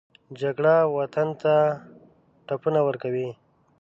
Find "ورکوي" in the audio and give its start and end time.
2.87-3.29